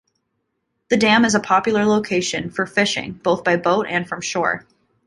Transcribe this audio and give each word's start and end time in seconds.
The 0.89 0.97
dam 0.97 1.25
is 1.25 1.35
a 1.35 1.39
popular 1.39 1.85
location 1.85 2.49
for 2.49 2.65
fishing, 2.65 3.11
both 3.11 3.43
by 3.43 3.57
boat 3.57 3.85
and 3.87 4.07
from 4.09 4.21
shore. 4.21 4.65